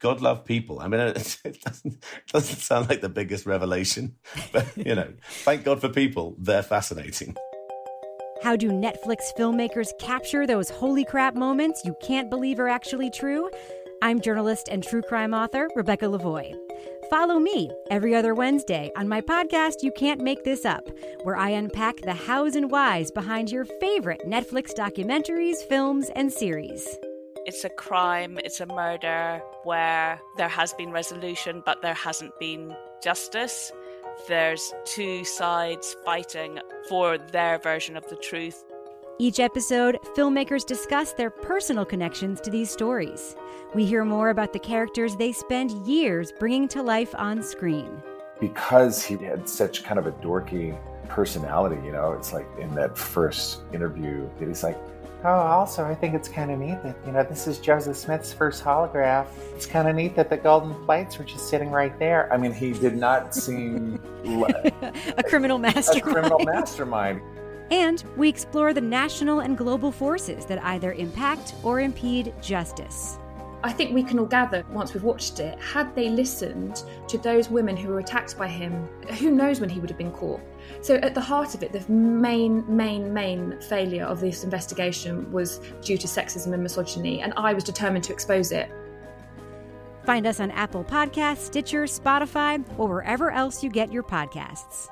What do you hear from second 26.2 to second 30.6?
series. It's a crime, it's a murder where there